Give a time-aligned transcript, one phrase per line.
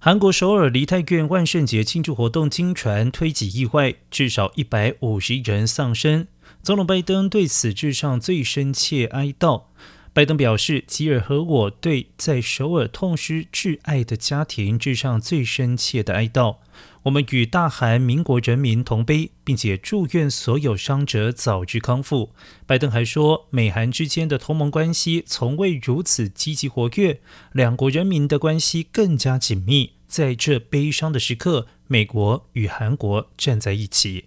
[0.00, 6.28] 韩国首尔梨泰院万圣节庆祝活动经传推挤意外，至少一百五十人丧生。
[6.62, 9.64] 总统拜登对此致上最深切哀悼。
[10.18, 16.56] 拜登表示：“吉尔和我对在首尔痛失挚爱的家庭致上最深切的哀悼。
[17.04, 22.32] 我们与大韩民国人民同悲，并且祝愿所有伤者早日康复。”
[22.66, 27.20] 拜登还说：“美韩之间的同盟关系从未如此积极活跃，
[27.52, 29.92] 两国人民的关系更加紧密。
[30.08, 34.24] 在这悲伤的时刻，美国与韩国站在一起。”